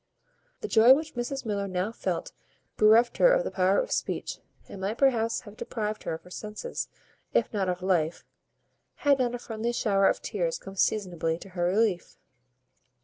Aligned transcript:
The 0.61 0.67
joy 0.67 0.95
which 0.95 1.13
Mrs 1.13 1.45
Miller 1.45 1.67
now 1.67 1.91
felt 1.91 2.31
bereft 2.75 3.17
her 3.19 3.31
of 3.31 3.43
the 3.43 3.51
power 3.51 3.77
of 3.79 3.91
speech, 3.91 4.39
and 4.67 4.81
might 4.81 4.97
perhaps 4.97 5.41
have 5.41 5.55
deprived 5.55 6.01
her 6.05 6.15
of 6.15 6.23
her 6.23 6.31
senses, 6.31 6.87
if 7.35 7.53
not 7.53 7.69
of 7.69 7.83
life, 7.83 8.25
had 9.05 9.19
not 9.19 9.35
a 9.35 9.37
friendly 9.37 9.71
shower 9.73 10.07
of 10.09 10.19
tears 10.19 10.57
come 10.57 10.75
seasonably 10.75 11.37
to 11.37 11.49
her 11.49 11.65
relief. 11.65 12.17